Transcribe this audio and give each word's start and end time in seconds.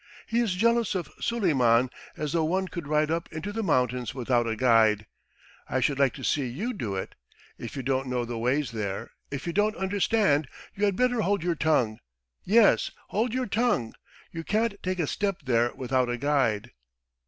"He 0.25 0.39
is 0.39 0.55
jealous 0.55 0.95
of 0.95 1.11
Suleiman! 1.19 1.91
as 2.17 2.33
though 2.33 2.43
one 2.43 2.67
could 2.69 2.87
ride 2.87 3.11
up 3.11 3.31
into 3.31 3.51
the 3.53 3.61
mountains 3.61 4.15
without 4.15 4.47
a 4.47 4.55
guide! 4.55 5.05
I 5.69 5.79
should 5.79 5.99
like 5.99 6.15
to 6.15 6.23
see 6.23 6.47
you 6.47 6.73
do 6.73 6.95
it! 6.95 7.13
If 7.59 7.75
you 7.75 7.83
don't 7.83 8.07
know 8.07 8.25
the 8.25 8.39
ways 8.39 8.71
there, 8.71 9.11
if 9.29 9.45
you 9.45 9.53
don't 9.53 9.75
understand, 9.75 10.47
you 10.73 10.85
had 10.85 10.95
better 10.95 11.21
hold 11.21 11.43
your 11.43 11.53
tongue! 11.53 11.99
Yes, 12.43 12.89
hold 13.09 13.31
your 13.31 13.45
tongue. 13.45 13.93
You 14.31 14.43
can't 14.43 14.73
take 14.81 14.97
a 14.97 15.05
step 15.05 15.43
there 15.45 15.71
without 15.75 16.09
a 16.09 16.17
guide." 16.17 16.71